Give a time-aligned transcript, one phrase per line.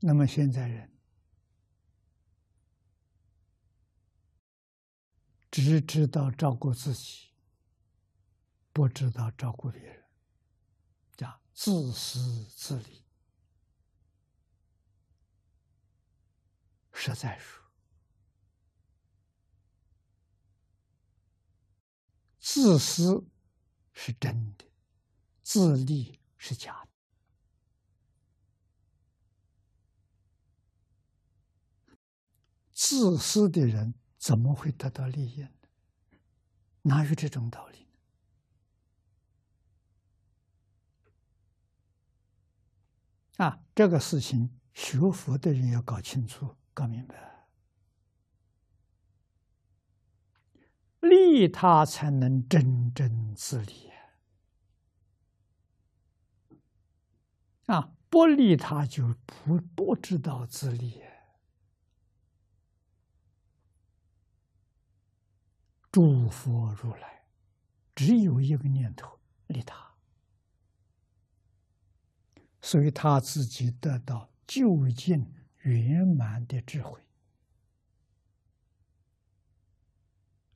[0.00, 0.90] 那么现在人
[5.50, 7.30] 只知道照顾自己，
[8.72, 10.04] 不知道照顾别人，
[11.16, 13.04] 叫自私自利。
[16.92, 17.64] 实在说，
[22.38, 23.26] 自私
[23.92, 24.64] 是真的，
[25.42, 26.97] 自利是假的。
[32.80, 35.48] 自私的人怎么会得到利益呢？
[36.82, 37.88] 哪有这种道理
[43.36, 43.44] 呢？
[43.44, 47.48] 啊，这个事情学佛的人要搞清楚、搞明白，
[51.00, 53.90] 利他才能真正自利
[57.66, 57.92] 啊！
[58.08, 61.02] 不利他就不不知道自利。
[65.90, 67.24] 诸佛如来
[67.94, 69.94] 只有一个念头利他，
[72.60, 77.00] 所以他自己得到究竟圆满的智慧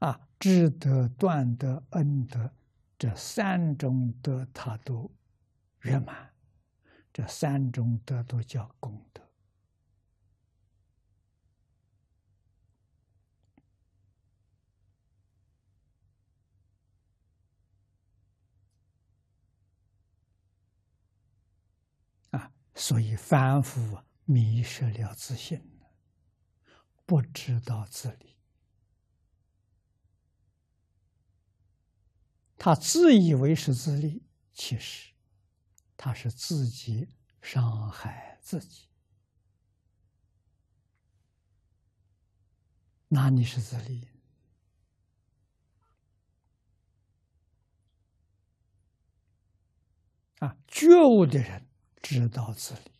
[0.00, 2.52] 啊，智德、断德、恩德
[2.98, 5.10] 这三种德他都
[5.80, 6.32] 圆满，
[7.12, 9.21] 这三种德都叫功德。
[22.74, 25.62] 所以凡夫迷失了自信，
[27.04, 28.36] 不知道自理，
[32.56, 35.12] 他自以为是自利，其实
[35.96, 37.08] 他是自己
[37.40, 38.88] 伤害自己。
[43.08, 44.08] 哪里是自立？
[50.38, 51.71] 啊，觉悟的人。
[52.12, 52.92] 知道自利，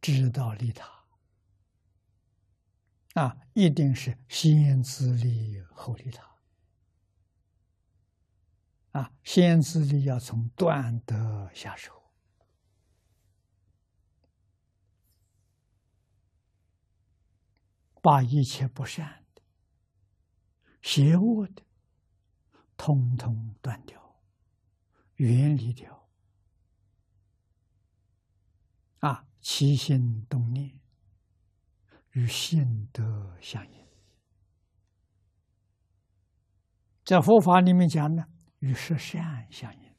[0.00, 1.04] 知道利他，
[3.20, 6.38] 啊，一定是先自利后利他，
[8.92, 12.02] 啊，先自利要从断德下手，
[18.00, 19.42] 把一切不善的、
[20.80, 21.62] 邪恶的，
[22.78, 24.22] 通通断掉，
[25.16, 25.99] 远离掉。
[29.00, 30.78] 啊，起心动念
[32.10, 33.86] 与心德相应，
[37.02, 38.26] 在佛法里面讲呢，
[38.58, 39.94] 与十善相应，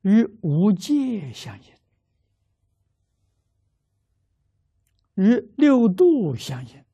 [0.00, 1.74] 与无界相应，
[5.16, 6.84] 与六度相应，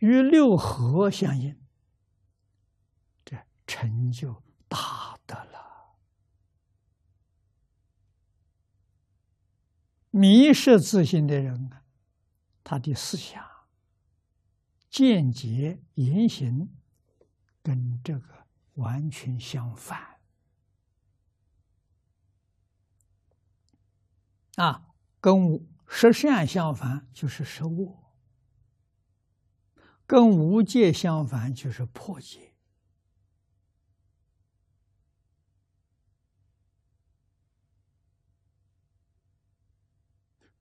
[0.00, 1.58] 与六合相应，
[3.24, 5.06] 这成就大。
[5.26, 5.98] 得了，
[10.16, 11.84] 迷失自信的人啊，
[12.64, 13.44] 他的思想、
[14.88, 16.74] 见解、言行
[17.62, 20.16] 跟这个完全相反
[24.54, 28.14] 啊，跟十善相反就是十恶，
[30.06, 32.55] 跟无戒相反就是破戒。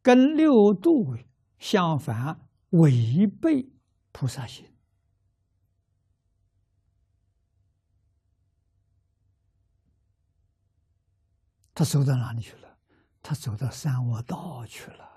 [0.06, 1.18] 跟六度
[1.58, 3.72] 相反，违背
[4.12, 4.72] 菩萨心，
[11.74, 12.78] 他走到哪里去了？
[13.24, 15.10] 他走到三恶道去了。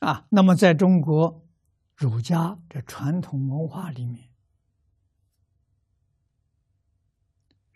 [0.00, 1.48] 啊，那么在中国
[1.94, 4.35] 儒家的传统文化里面。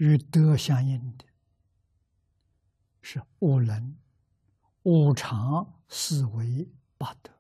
[0.01, 1.27] 与德相应的，
[3.03, 3.95] 是五能、
[4.85, 6.67] 五常、四维、
[6.97, 7.31] 八德，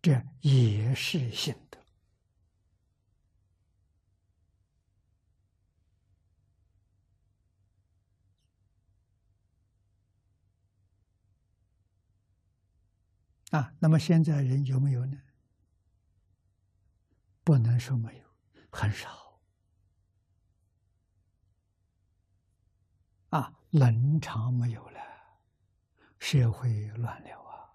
[0.00, 1.80] 这也是性德
[13.50, 13.74] 啊。
[13.80, 15.20] 那么现在人有没有呢？
[17.42, 18.24] 不能说没有，
[18.70, 19.40] 很少
[23.30, 25.00] 啊，伦常没有了，
[26.18, 27.74] 社会乱了啊！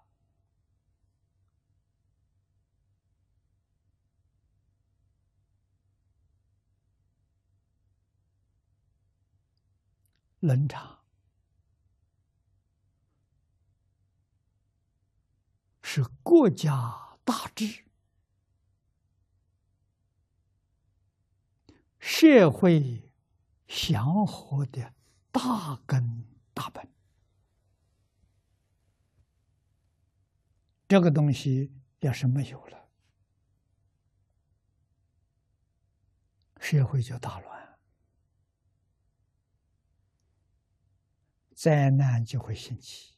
[10.40, 10.98] 伦常
[15.82, 17.85] 是国家大治。
[22.08, 23.12] 社会
[23.66, 24.94] 祥和的
[25.32, 26.24] 大根
[26.54, 26.88] 大本，
[30.86, 32.88] 这个东西要是没有了，
[36.60, 37.78] 社会就大乱，
[41.56, 43.16] 灾难就会兴起。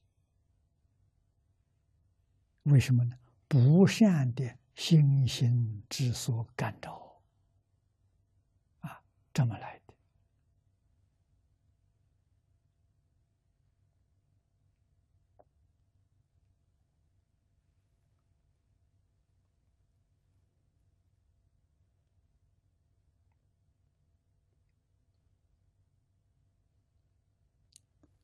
[2.63, 3.19] 为什么呢？
[3.47, 7.08] 不善的心心之所感召。
[9.39, 9.95] 这么来的？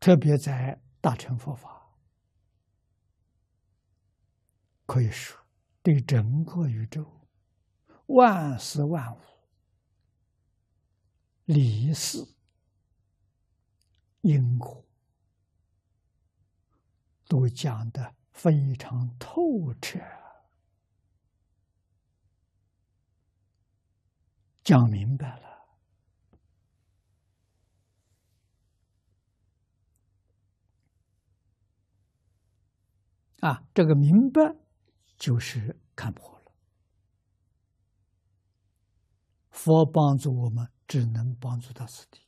[0.00, 1.94] 特别在大乘佛法，
[4.84, 5.40] 可以说
[5.80, 7.06] 对整个宇宙
[8.06, 9.33] 万事万物。
[11.44, 12.26] 理事
[14.22, 14.82] 因果
[17.28, 19.98] 都讲的非常透彻，
[24.62, 25.44] 讲明白了
[33.40, 33.62] 啊！
[33.74, 34.56] 这个明白
[35.18, 36.52] 就是看破了，
[39.50, 40.73] 佛帮助我们。
[40.86, 42.20] 只能帮助到此地。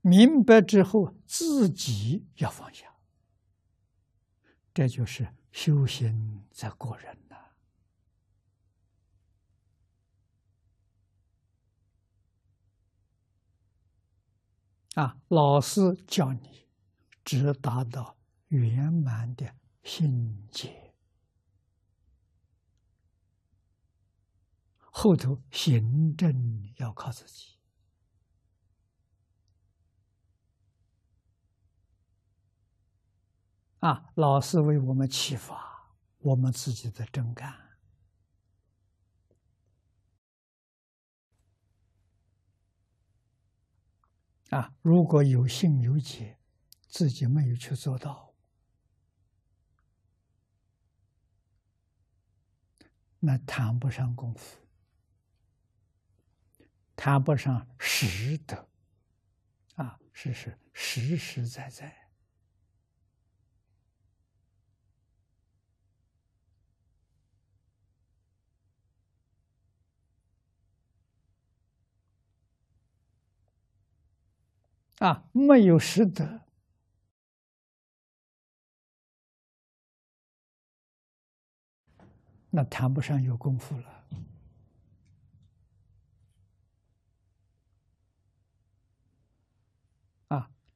[0.00, 2.96] 明白之后，自己要放下，
[4.74, 7.36] 这就是修行在过人呐。
[14.94, 16.66] 啊，老师教你，
[17.24, 18.16] 只达到
[18.48, 20.91] 圆满的心界。
[24.94, 27.56] 后头行政要靠自己
[33.80, 34.12] 啊！
[34.14, 37.58] 老师为我们启发，我们自己的真干
[44.50, 44.74] 啊！
[44.82, 46.38] 如果有信有解，
[46.86, 48.34] 自己没有去做到，
[53.18, 54.61] 那谈不上功夫。
[56.94, 58.68] 谈不上实德，
[59.74, 62.00] 啊，是是实实在在。
[74.98, 76.42] 啊，没有实德，
[82.50, 83.91] 那谈不上有功夫了。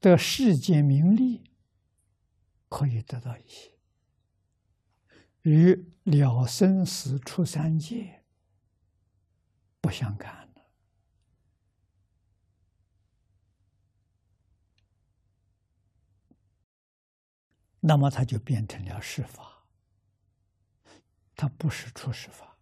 [0.07, 1.51] 得世间名利，
[2.69, 3.77] 可以得到一些，
[5.43, 8.23] 与了生死出三界
[9.81, 10.71] 不相干了。
[17.81, 19.67] 那么，它就变成了世法，
[21.35, 22.56] 它不是出世法。